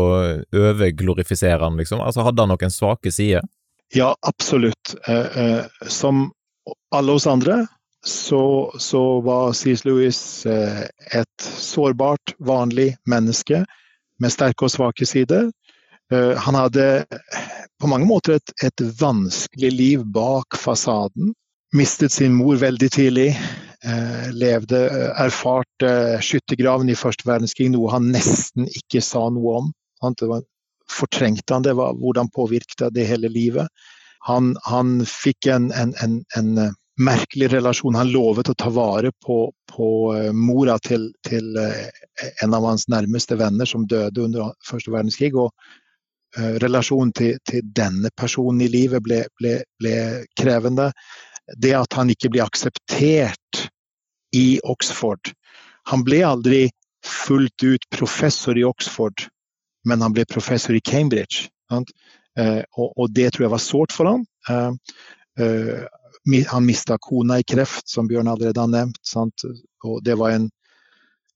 [0.53, 2.03] overglorifisere han, liksom?
[2.05, 3.45] Altså, hadde han noen svake sider?
[3.93, 4.95] Ja, absolutt.
[5.07, 6.31] Eh, eh, som
[6.95, 7.65] alle oss andre
[8.05, 9.85] så, så var C.S.
[9.85, 13.63] Lewis eh, et sårbart, vanlig menneske
[14.21, 15.49] med sterke og svake sider.
[16.13, 16.83] Han hadde
[17.81, 21.31] på mange måter et, et, vanskelig liv bak fasaden.
[21.73, 23.29] Mistet sin mor veldig tidlig.
[23.83, 24.79] Eh, levde,
[25.19, 29.73] erfarte skyttergraven i første verdenskrig, noe han nesten ikke sa noe om.
[30.05, 30.45] Han, var,
[30.91, 31.73] fortrengte han det?
[31.79, 33.67] Var, hvordan påvirket det hele livet?
[34.29, 37.97] Han, han fikk en, en, en, en, eh, merkelig relasjon.
[37.97, 39.87] Han lovet å ta vare på, på
[40.37, 45.31] mora til, til en av hans nærmeste venner som døde under første verdenskrig.
[45.33, 45.49] Og
[46.33, 49.97] Eh, relasjonen til, til, denne personen i livet ble, ble, ble,
[50.39, 50.87] krevende.
[51.57, 53.65] Det at han ikke ble akseptert
[54.35, 55.33] i Oxford.
[55.91, 56.61] Han ble aldri
[57.05, 59.27] fullt ut professor i Oxford,
[59.85, 61.49] men han ble professor i Cambridge.
[62.39, 64.23] Eh, og, det tror jeg var sårt for ham.
[64.49, 65.83] Eh,
[66.47, 69.47] han mista kona i kreft, som Bjørn allerede har nevnt.
[69.83, 70.47] Og det var en,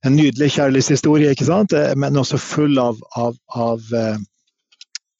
[0.05, 1.75] en nydelig kjærlighetshistorie, ikke sant?
[1.99, 3.83] men også full av, av, av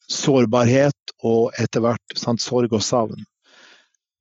[0.08, 3.26] sårbarhet og etter hvert sant, sorg og savn.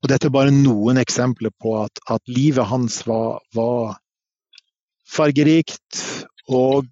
[0.03, 3.97] Og dette er bare noen eksempler på at, at livet hans var, var,
[5.07, 6.01] fargerikt
[6.51, 6.87] og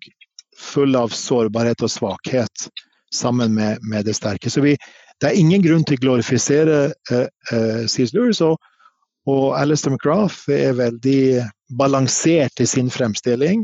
[0.55, 2.69] full av sårbarhet og svakhet
[3.13, 4.49] sammen med, med det sterke.
[4.49, 4.75] Så vi,
[5.21, 6.77] det er ingen grunn til å glorifisere
[7.11, 8.13] uh, uh, C.S.
[8.15, 8.41] Lewis.
[8.43, 8.55] Og,
[9.29, 11.43] og Alistair McGrath er veldig
[11.79, 13.63] balansert i sin fremstilling.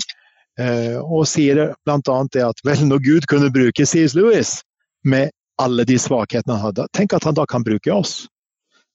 [0.59, 2.17] Uh, og sier bl.a.
[2.35, 4.15] det at vel, når Gud kunne bruke C.S.
[4.19, 4.59] Lewis,
[5.03, 6.87] med alle de svakhetene han hadde.
[6.95, 8.25] Tenk at han da kan bruke oss.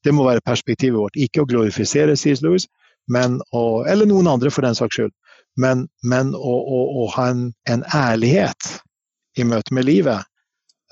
[0.07, 1.19] Det må være perspektivet vårt.
[1.19, 2.45] Ikke å glorifisere C.S.
[2.45, 2.69] Lewis,
[3.11, 5.15] å, eller noen andre for den saks skyld,
[5.59, 8.73] men, men å, å, å, ha en, en, ærlighet
[9.39, 10.27] i møte med livet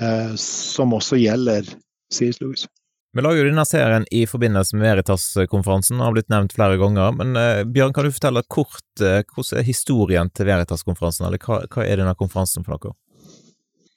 [0.00, 1.68] eh, som også gjelder
[2.12, 2.40] C.S.
[2.42, 2.66] Lewis.
[3.14, 7.12] Vi lager jo denne serien i forbindelse med Veritas-konferansen, har blitt nevnt flere ganger.
[7.14, 11.60] Men eh, Bjørn, kan du fortelle kort eh, hvordan er historien til Veritas-konferansen, eller hva,
[11.70, 12.96] hva, er denne konferansen for noe?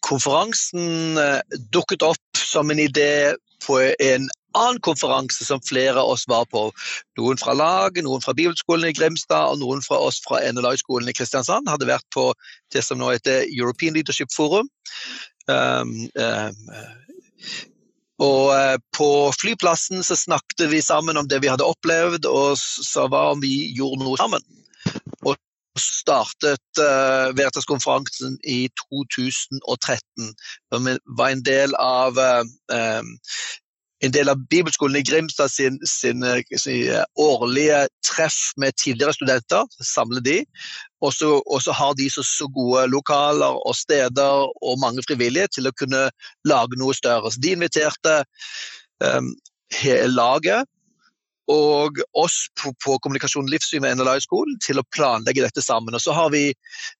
[0.07, 6.25] Konferansen eh, dukket opp som en idé på en annen konferanse som flere av oss
[6.29, 6.67] var på.
[7.19, 11.15] Noen fra laget, noen fra Bibelskolen i Grimstad og noen fra oss fra NLI-skolen i
[11.17, 12.29] Kristiansand hadde vært på
[12.73, 14.69] det som nå heter European Leadership Forum.
[15.47, 16.61] Um, um,
[18.23, 23.05] og uh, på flyplassen så snakket vi sammen om det vi hadde opplevd, og så
[23.11, 24.43] var om vi gjorde noe sammen.
[25.77, 30.31] Og startet uh, Veritas-konferansen i 2013.
[30.73, 32.43] Vi var en del av uh,
[34.05, 36.25] en del av Bibelskolen i Grimstad sin, sin,
[36.57, 36.85] sin,
[37.17, 39.65] årlige treff med tidligere studenter.
[39.81, 40.37] Samle de.
[41.01, 45.75] Og så har de så, så, gode lokaler og steder og mange frivillige til å
[45.77, 46.07] kunne
[46.45, 47.31] lage noe større.
[47.33, 48.19] Så de inviterte
[49.01, 49.33] um,
[50.13, 50.69] laget
[51.51, 55.95] og oss på, på kommunikasjon livssyn ved NLI-skolen til å planlegge dette sammen.
[55.95, 56.49] Og så har vi,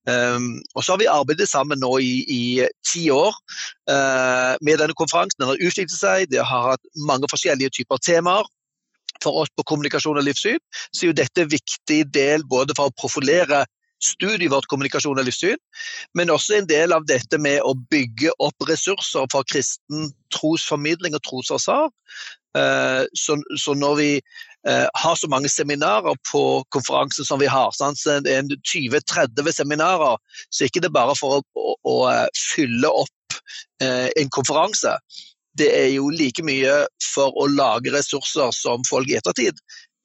[0.08, 2.44] um, har vi arbeidet sammen nå i, i
[2.88, 3.36] ti år
[3.92, 5.40] uh, med denne konferansen.
[5.42, 8.48] Den har utviklet seg, det har hatt mange forskjellige typer temaer.
[9.24, 10.62] For oss på kommunikasjon og livssyn
[10.94, 13.64] så er jo dette en viktig del både for å profilere
[14.04, 15.60] studiet vårt kommunikasjon og livssyn,
[16.18, 21.24] men også en del av dette med å bygge opp ressurser for kristen trosformidling og
[21.26, 21.90] trosforsvar.
[22.58, 27.92] Eh, så, når vi eh, har så mange seminarer på konferansen som vi har, så
[27.92, 30.18] en 20-30 seminarer,
[30.50, 33.14] så er ikke det bare for å eh, fylle opp
[33.84, 34.96] en konferanse.
[35.60, 39.60] Det er jo like mye for å lage ressurser som folk i ettertid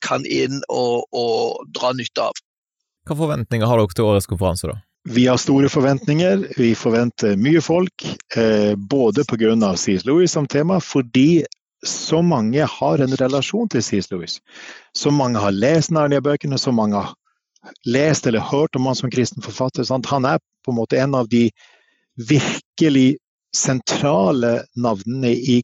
[0.04, 2.42] kan inn og, og dra nytte av.
[3.08, 4.78] Hva forventninger har dere til årets konferanse, da?
[5.10, 6.44] Vi har store forventninger.
[6.54, 8.04] Vi forventer mye folk,
[8.36, 9.74] eh, både pga.
[9.76, 10.04] C.S.
[10.06, 11.42] Lewis som tema, fordi
[11.86, 14.10] så mange har en relasjon til C.S.
[14.12, 14.38] Lewis.
[14.94, 17.14] Så mange har lest Narnia-bøkene, så mange har
[17.86, 19.84] lest eller hørt om han som kristen forfatter.
[19.84, 20.06] Sant?
[20.06, 21.48] Han er på en måte en av de
[22.16, 23.16] virkelig
[23.56, 25.62] sentrale navnene i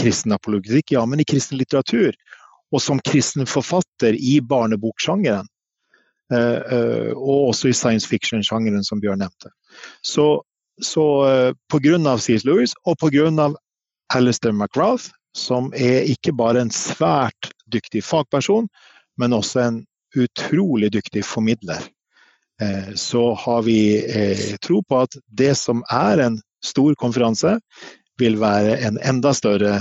[0.00, 2.14] kristen apologitikk, ja, men i kristen litteratur.
[2.74, 5.46] Og som kristen forfatter i barneboksjangeren.
[6.32, 9.50] Uh, uh, og også i science fiction-sjangeren, som Bjørn nevnte.
[10.00, 10.40] Så,
[10.80, 12.16] så uh, pga.
[12.18, 12.46] C.S.
[12.48, 13.50] Lewis og pga.
[14.14, 18.68] Alistair McGrath, som er ikke bare en svært dyktig fagperson,
[19.18, 19.82] men også en
[20.14, 21.82] utrolig dyktig formidler.
[22.62, 27.58] Eh, så har vi eh, tro på at det som er en stor konferanse,
[28.18, 29.80] vil være en enda større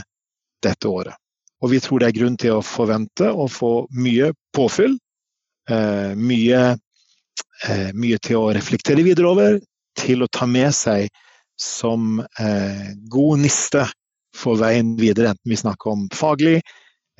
[0.65, 1.13] dette året.
[1.61, 4.97] Og vi tror det er grunn til å forvente å få mye påfyll.
[5.69, 6.63] Eh, mye,
[7.95, 9.59] mye til å reflektere videre over,
[9.95, 11.07] til å ta med seg
[11.55, 12.17] som
[13.13, 13.85] god niste
[14.35, 16.61] for veien videre, enten vi snakker om faglig,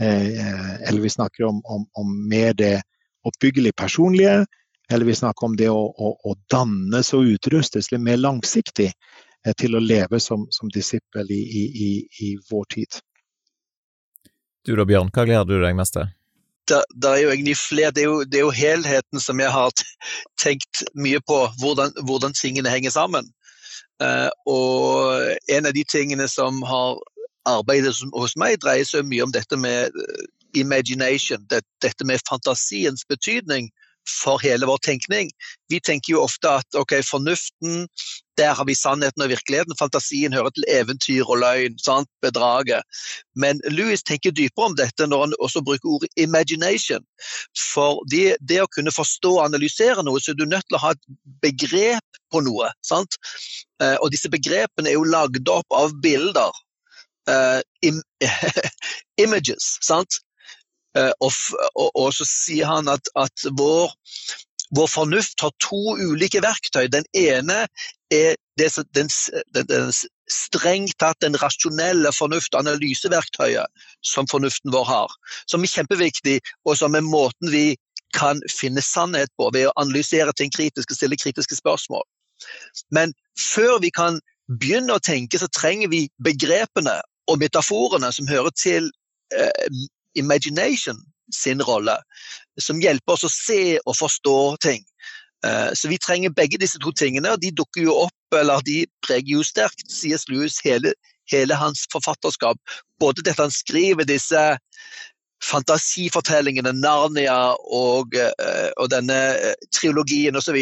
[0.02, 2.82] eh, eller vi snakker om, om, om mer det
[3.24, 4.46] oppbyggelig personlige,
[4.92, 9.54] eller vi snakker om det å, å, å dannes og utrustes litt mer langsiktig eh,
[9.58, 11.92] til å leve som, som disippel i, i,
[12.26, 13.00] i, vår tid.
[14.66, 16.12] Du da, Bjørn, hva gleder du deg mest til?
[16.70, 19.72] Det, er jo egentlig flere, det er jo, det er jo, helheten som jeg har
[20.40, 23.28] tenkt mye på, hvordan, hvordan tingene henger sammen.
[24.02, 26.98] Uh, og en av de tingene som har
[27.50, 30.26] arbeidet hos meg, dreier seg mye om dette med uh,
[30.58, 33.70] imagination, det, dette med fantasiens betydning
[34.10, 35.32] for hele vår tenkning.
[35.72, 37.88] Vi tenker jo ofte at ok, fornuften,
[38.40, 39.78] der har vi sannheten og virkeligheten.
[39.80, 42.10] Fantasien hører til eventyr og løgn, sant?
[42.24, 42.82] bedraget.
[43.36, 47.04] Men Louis tenker dypere om dette når han også bruker ordet imagination.
[47.60, 50.84] For det, det å kunne forstå og analysere noe, så er du nødt til å
[50.86, 51.04] ha et
[51.44, 52.72] begrep på noe.
[52.86, 53.20] sant?
[53.84, 56.64] Eh, og disse begrepene er jo lagd opp av bilder.
[57.24, 58.02] Uh, im
[59.24, 60.20] images, sant?
[60.98, 61.32] Uh, og,
[61.72, 63.94] og, og, så sier han at, at vår,
[64.76, 66.90] vår, fornuft har to ulike verktøy.
[66.92, 67.64] Den ene
[68.14, 69.10] er det, den,
[69.56, 69.92] den, den
[70.30, 75.16] strengt tatt den rasjonelle fornuft-analyseverktøyet som fornuften vår har.
[75.50, 77.74] Som er kjempeviktig, og som er måten vi
[78.14, 82.06] kan finne sannhet på ved å analysere ting kritisk og stille kritiske spørsmål.
[82.94, 84.20] Men før vi kan
[84.60, 87.00] begynne å tenke, så trenger vi begrepene
[87.32, 88.92] og metaforene som hører til
[89.34, 89.82] eh,
[90.20, 91.00] imagination
[91.34, 91.96] sin rolle,
[92.62, 94.84] som hjelper oss å se og forstå ting.
[95.46, 98.84] Eh, så vi trenger begge disse to tingene, og de dukker jo opp, eller de
[99.06, 100.28] preger jo sterkt C.S.
[100.32, 100.94] Lewis hele,
[101.32, 102.60] hele hans forfatterskap.
[103.04, 104.44] Både dette han skriver disse
[105.44, 109.20] fantasifortellingene, Narnia og, eh, og denne
[109.76, 110.62] trilogien osv.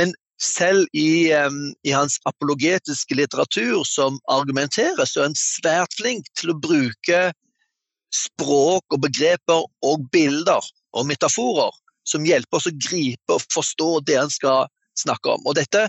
[0.00, 6.50] Men selv i, i, hans apologetiske litteratur som argumenterer, så er han svært flink til
[6.50, 7.20] å bruke
[8.14, 11.70] språk og begreper og bilder og metaforer
[12.08, 15.42] som hjelper oss å gripe og forstå det en skal snakke om.
[15.48, 15.86] Og dette,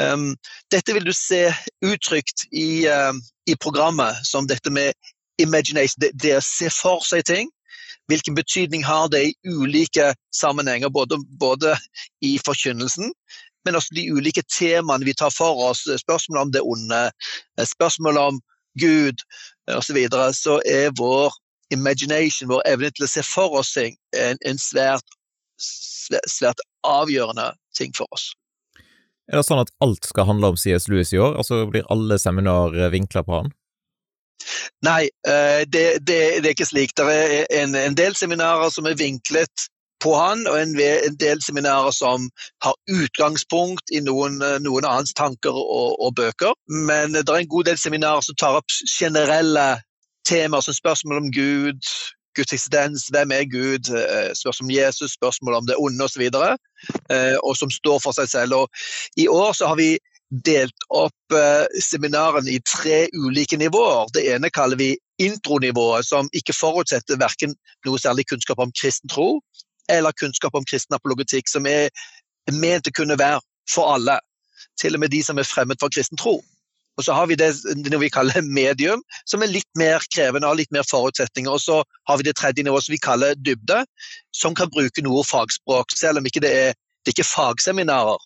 [0.00, 0.32] um,
[0.72, 1.48] dette vil du se
[1.84, 4.94] uttrykt i, um, i, programmet som dette med
[5.42, 7.52] imagination, det, det å se for seg ting.
[8.08, 11.76] Hvilken betydning har det i ulike sammenhenger, både, både
[12.24, 13.12] i forkynnelsen,
[13.66, 15.84] men også de ulike temaene vi tar for oss.
[15.84, 17.02] Spørsmål om det onde,
[17.60, 18.40] spørsmål om
[18.80, 19.20] Gud
[19.68, 19.82] osv.
[19.84, 21.34] Så, videre, så er vår
[21.74, 25.17] imagination, vår evne til å se for oss ting, en, en svært,
[25.58, 28.30] svært, avgjørende ting for oss.
[29.28, 31.36] Er det sånn at alt skal handle om CS Lewis i år?
[31.36, 33.50] Altså Blir alle seminar vinkla på han?
[34.86, 36.94] Nei, eh, det, det, det, er ikke slik.
[36.96, 39.68] Det er en, en, del seminarer som er vinklet
[40.02, 42.28] på han, og en, en del seminarer som
[42.64, 46.54] har utgangspunkt i noen, noen av hans tanker og, og, bøker.
[46.70, 49.68] Men det er en god del seminarer som tar opp generelle
[50.28, 51.82] temaer som spørsmål om Gud,
[52.38, 56.58] Guds eksistens, hvem er Gud, eh, spørsmål om Jesus, spørsmål om det onde osv., og,
[57.10, 58.54] eh, og som står for seg selv.
[58.54, 58.68] Og
[59.16, 59.96] I år så har vi
[60.44, 64.10] delt opp seminarene seminaren i tre ulike nivåer.
[64.12, 67.54] Det ene kaller vi intronivået, som ikke forutsetter verken
[67.86, 69.40] noe særlig kunnskap om kristen tro
[69.88, 71.88] eller kunnskap om kristen apologetikk, som er
[72.52, 74.18] ment å kunne være for alle.
[74.80, 76.38] Til og med de som er fremmed for kristen tro.
[76.98, 77.52] Og så har vi det,
[77.86, 81.52] det vi kaller medium, som er litt mer krevende og har litt mer forutsetninger.
[81.54, 81.78] Og så
[82.10, 83.84] har vi det tredje nivået som vi kaller dybde,
[84.34, 88.24] som kan bruke noe fagspråk, selv om ikke det er det er ikke fagseminarer.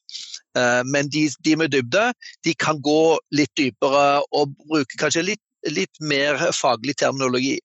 [0.58, 2.08] Eh, men de, de, med dybde
[2.42, 7.58] de kan gå litt dypere og bruke kanskje litt, litt mer faglig terminologi.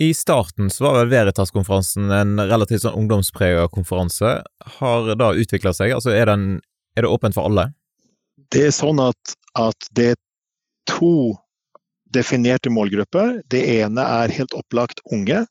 [0.00, 4.38] I starten så var vel Veritas-konferansen en relativt sånn ungdomspreget konferanse.
[4.78, 5.94] Har det utvikla seg?
[5.96, 6.58] Altså er, den,
[6.96, 7.70] er, det åpent for alle?
[8.52, 10.20] Det er sånn at, at det er
[10.88, 11.36] to
[12.14, 13.42] definerte målgrupper.
[13.50, 15.44] Det ene er helt opplagt unge.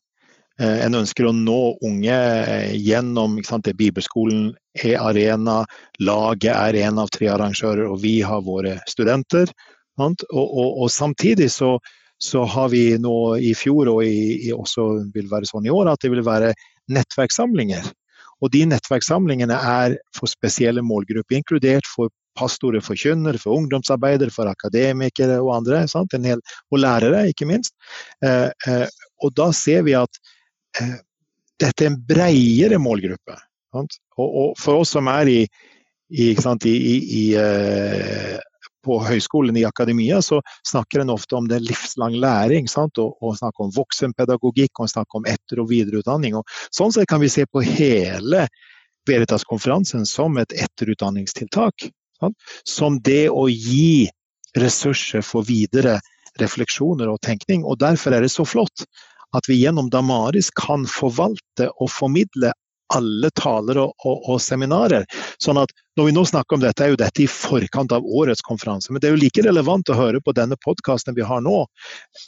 [0.60, 5.64] Eh, en ønsker å nå unge gjennom gjennom sant, Bibelskolen er arena,
[6.00, 9.52] laget er en av tre arrangører, og vi har våre studenter.
[10.00, 11.76] Og, og, og, samtidig så,
[12.20, 15.92] så, har vi nå i fjor, og i, i også vil være sånn i år,
[15.92, 16.54] at det vil være
[16.92, 17.88] nettverkssamlinger.
[18.44, 25.40] Og de nettverkssamlingene er for spesielle målgrupper, inkludert for pastorer, forkynnere, for ungdomsarbeidere, for akademikere
[25.42, 25.84] og andre.
[26.26, 27.76] Hel, og lærere, ikke minst.
[28.24, 28.88] Eh, eh,
[29.24, 30.22] og da ser vi at
[30.82, 30.98] eh,
[31.62, 33.38] dette er en bredere målgruppe.
[33.76, 33.88] Og,
[34.26, 35.40] og, for oss som er i,
[36.16, 38.36] i, i, i eh,
[38.86, 42.70] på høyskolen i akademia, så snakker en ofte om det livslang læring.
[42.78, 46.38] Og, og, snakker om voksenpedagogikk og snakker om etter- og videreutdanning.
[46.40, 46.46] Og
[46.76, 48.46] sånn sett kan vi se på hele
[49.10, 51.90] Veritas-konferansen som et etterutdanningstiltak.
[52.64, 54.10] Som det å gi
[54.56, 56.00] ressurser for videre
[56.42, 57.64] refleksjoner og tenkning.
[57.64, 58.86] Og derfor er det så flott
[59.36, 62.54] at vi gjennom Damaris kan forvalte og formidle
[62.94, 65.08] alle taler og, og, og, seminarer.
[65.42, 68.44] Sånn at Når vi nå snakker om dette, er jo dette i forkant av årets
[68.44, 68.92] konferanse.
[68.92, 71.62] Men det er jo like relevant å høre på denne podkasten vi har nå,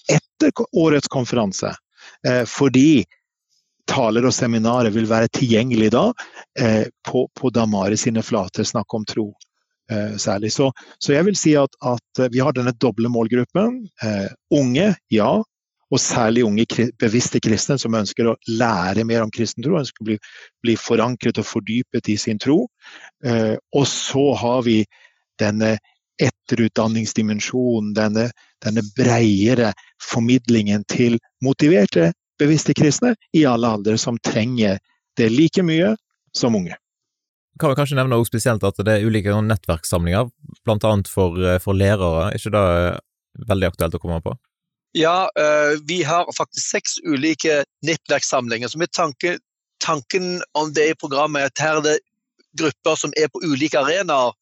[0.08, 1.74] etter årets konferanse.
[2.24, 3.04] Eh, fordi
[3.92, 6.06] taler og seminarer vil være tilgjengelig da
[6.60, 9.28] eh, på, på Damari sine flater, snakk om tro.
[9.92, 10.52] Eh, særlig.
[10.52, 13.86] Så, så, jeg vil si at, at vi har denne doble målgruppen.
[14.04, 15.32] Eh, unge, ja
[15.88, 16.66] og særlig unge
[17.00, 20.18] bevisste kristne som ønsker å lære mer om kristen tro, ønsker å bli,
[20.66, 22.66] bli forankret og fordypet i sin tro.
[23.24, 24.82] Eh, og så har vi
[25.40, 25.78] denne
[26.18, 28.32] etterutdanningsdimensjonen, denne,
[28.66, 29.72] denne breiere
[30.02, 34.82] formidlingen til motiverte, bevisste kristne i alle aldre som trenger
[35.18, 35.96] det like mye
[36.36, 36.76] som unge.
[37.60, 40.30] Kan vi kanskje nevne også spesielt at det er ulike nettverkssamlinger,
[40.68, 40.92] bl.a.
[41.10, 42.30] For, eh, for lærere.
[42.30, 44.36] Er ikke det veldig aktuelt å komme på?
[44.98, 48.70] Ja, eh, vi har faktisk seks ulike nettverkssamlinger.
[48.70, 49.38] Så er tanke,
[49.84, 51.98] tanken om det i programmet er at her er det
[52.58, 54.34] grupper som er på ulike arenaer,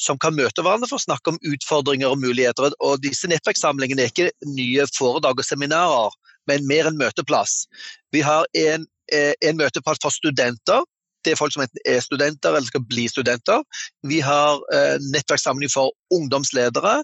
[0.00, 2.74] som kan møte hverandre for å snakke om utfordringer og muligheter.
[2.80, 6.16] Og disse nettverkssamlingene er ikke nye foredrag og seminarer,
[6.50, 7.66] men mer en møteplass.
[8.12, 10.82] Vi har en, eh, en møteplass for studenter,
[11.24, 13.62] det er folk som enten er studenter eller skal bli studenter.
[14.08, 17.00] Vi har eh, nettverkssamling for ungdomsledere.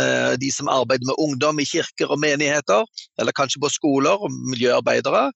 [0.00, 2.86] Eh, de som arbeider med ungdom i kirker og menigheter,
[3.20, 5.28] eller kanskje på skoler, og miljøarbeidere.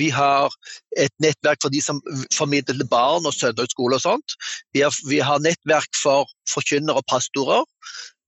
[0.00, 0.52] Vi har
[0.96, 2.00] et nettverk for de som
[2.34, 4.36] formidler til barn og søndagsskole og sånt.
[4.74, 7.66] Vi har, vi har nettverk for forkynnere og pastorer.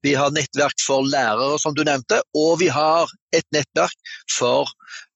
[0.07, 4.71] Vi har nettverk for lærere, som du nevnte, og vi har et nettverk for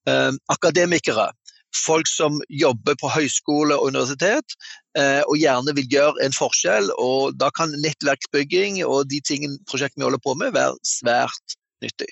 [0.08, 1.30] eh, akademikere
[1.76, 4.56] folk som jobber på høyskole og universitet,
[4.98, 6.90] eh, og gjerne vil gjøre en forskjell.
[6.98, 12.10] og Da kan nettverksbygging og de tingene prosjektene vi holder på med, være svært nyttig.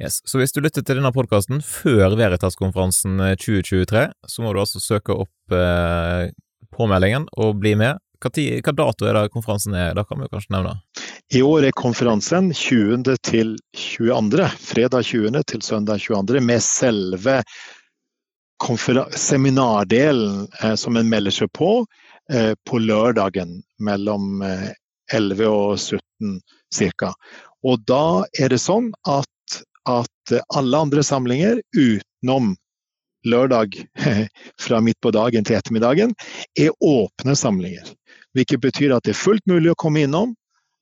[0.00, 0.22] Yes.
[0.24, 4.80] Så hvis du lytter til denne podkasten før Veritas-konferansen 2023, eh, så må du altså
[4.80, 6.30] søke opp eh,
[6.72, 8.00] påmeldingen og bli med.
[8.20, 9.94] Hva, tid, hva dato er det konferansen er?
[9.96, 10.76] Da kan vi kanskje nevne.
[11.32, 13.14] I år er konferansen 20.
[13.24, 15.44] til 22., fredag 20.
[15.46, 17.36] til søndag 22., med selve
[19.16, 21.86] seminardelen eh, som en melder seg på
[22.32, 24.70] eh, på lørdagen mellom eh,
[25.12, 26.40] 11 og 17
[26.76, 27.12] ca.
[27.66, 32.54] Og da er det sånn at, at alle andre samlinger utenom
[33.26, 33.74] lørdag
[34.64, 36.14] fra midt på dagen til ettermiddagen
[36.58, 37.88] er åpne samlinger.
[38.36, 40.36] Hvilket betyr at det er fullt mulig å komme innom.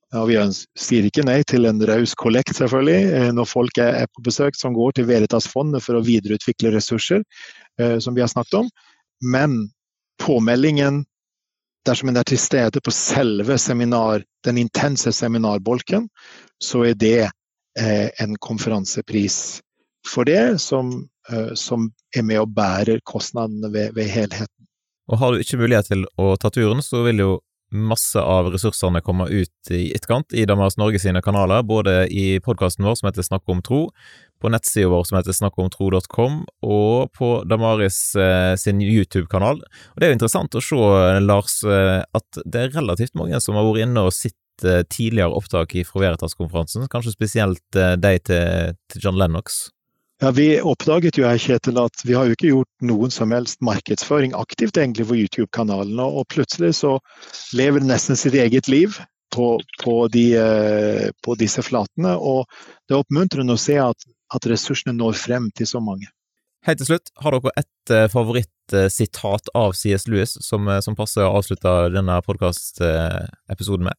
[0.09, 0.37] Ja, vi
[0.79, 4.73] sier ikke nei til en raus kollekt, selvfølgelig, eh, når folk er på besøk som
[4.73, 7.21] går til Veritas-fondet for å videreutvikle ressurser,
[7.99, 8.69] som vi har snakket om.
[9.23, 9.69] Men
[10.23, 11.03] påmeldingen,
[11.85, 16.09] dersom en er til stede på selve seminar, den intense seminarbolken,
[16.63, 17.29] så er det
[17.79, 19.59] eh, en konferansepris
[20.07, 21.07] for det, som,
[21.59, 24.59] som er med og bærer kostnadene ved, ved helheten.
[25.09, 27.31] Og Har du ikke mulighet til å ta turen, så vil jo
[27.69, 32.85] masse av ressursene kommer ut i etterkant i Damas Norge sine kanaler, både i podkasten
[32.85, 33.81] vår som heter Snakk om tro,
[34.41, 39.63] på nettsida vår som heter snakkomtro.com, og på Damaris eh, sin YouTube-kanal.
[39.63, 40.83] Og Det er jo interessant å se,
[41.25, 45.35] Lars, eh, at det er relativt mange som har vært inne og sett eh, tidligere
[45.35, 49.67] opptak fra Veritas-konferansen, kanskje spesielt eh, de til, til John Lennox.
[50.19, 53.61] Ja, Vi oppdaget jo her, Kjetil, at vi har jo ikke gjort noen som helst
[53.63, 56.01] markedsføring aktivt egentlig for YouTube-kanalen.
[56.03, 56.97] Og plutselig så
[57.55, 58.97] lever det nesten sitt eget liv
[59.31, 62.17] på, på, de, eh, på disse flatene.
[62.19, 62.43] Og
[62.87, 66.09] det er oppmuntrende å se at, at, ressursene når frem til så mange.
[66.67, 71.23] Helt til slutt, har dere et eh, favorittsitat av CS Lewis som, eh, som passer
[71.23, 73.95] å avslutte denne podkastepisoden med?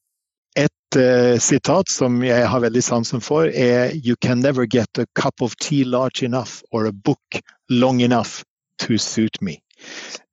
[0.59, 5.07] Et uh, sitat som jeg har veldig sansen for, er You can never get a
[5.15, 7.39] cup of tea large enough or a book
[7.71, 8.43] long enough
[8.83, 9.61] to suit me.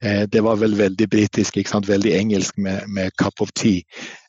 [0.03, 1.87] Uh, det var vel veldig britisk, ikke sant?
[1.87, 3.85] veldig engelsk med, med cup of tea.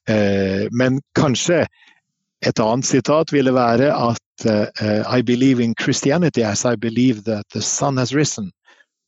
[0.09, 1.65] Uh, men kanskje
[2.47, 7.63] et annet sitat ville være at I believe in Christianity as I believe that the
[7.63, 8.51] sun has risen.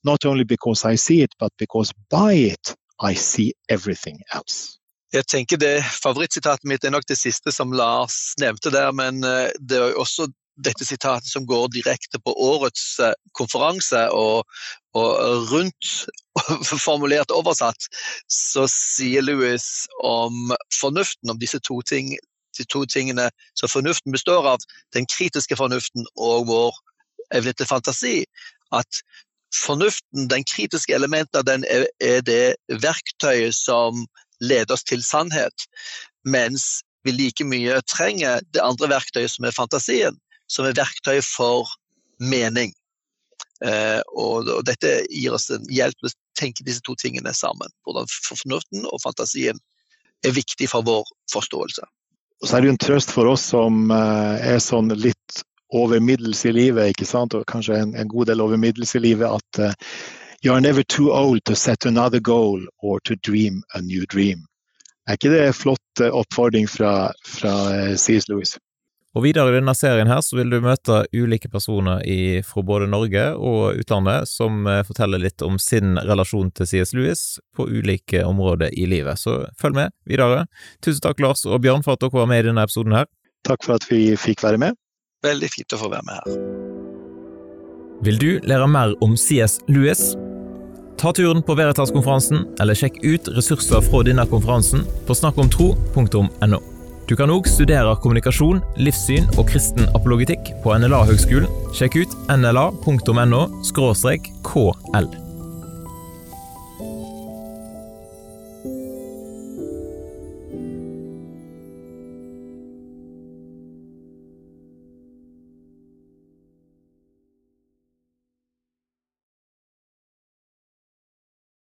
[0.04, 4.80] Not only because I see it, but because by it I see everything else.
[5.12, 9.50] Jeg tenker det Favorittsitatet mitt er nok det siste som Lars nevnte der, men eh,
[9.58, 10.28] det er også
[10.60, 14.04] dette sitatet som går direkte på årets eh, konferanse.
[14.14, 14.46] Og,
[14.94, 15.90] og rundt,
[16.86, 17.90] formulert oversatt,
[18.30, 19.66] så sier Louis
[20.06, 22.14] om fornuften, om disse to, ting,
[22.60, 24.62] de to tingene som fornuften består av,
[24.94, 26.78] den kritiske fornuften og vår
[27.36, 28.14] evne til fantasi.
[28.76, 29.02] At
[29.54, 34.04] fornuften, den kritiske elementet, den er, er det verktøyet som
[34.40, 35.66] leder oss til sannhet.
[36.24, 40.18] Mens vi like mye trenger det andre verktøyet, som er fantasien,
[40.50, 41.70] som er verktøy for
[42.20, 42.74] mening.
[43.64, 47.68] Eh, og, og, dette gir oss en hjelp til å tenke disse to tingene sammen.
[47.84, 49.60] Hvordan fornuften og fantasien
[50.24, 51.84] er viktig for vår forståelse.
[52.40, 55.42] Og så er det jo en trøst for oss som eh, er sånn litt
[55.76, 57.36] over middels i livet, ikke sant?
[57.36, 59.92] og kanskje en, en god del over middels i livet, at uh,
[60.42, 64.46] You are never too old to set another goal or to dream a new dream.
[65.06, 67.52] Er ikke det en flott eh, oppfordring fra, fra
[67.96, 68.28] C.S.
[68.28, 68.56] Lewis?
[69.10, 72.86] Og Videre i denne serien her så vil du møte ulike personer i, fra både
[72.92, 76.94] Norge og utlandet som eh, forteller litt om sin relasjon til C.S.
[76.94, 77.24] Lewis
[77.56, 79.18] på ulike områder i livet.
[79.18, 80.44] Så følg med videre.
[80.84, 83.10] Tusen takk Lars og Bjørn for at dere var med i denne episoden her.
[83.48, 84.78] Takk for at vi fikk være med.
[85.26, 86.40] Veldig fint å få være med her.
[88.06, 89.58] Vil du lære mer om C.S.
[89.66, 90.12] Lewis?
[91.02, 96.60] Ta turen på Veritas-konferansen, eller sjekk ut ressurser fra denne konferansen på snakkomtro.no.
[97.10, 101.50] Du kan òg studere kommunikasjon, livssyn og kristen apologitikk på NLA-høgskolen.
[101.74, 103.42] Sjekk ut nla.no
[104.46, 105.10] kl.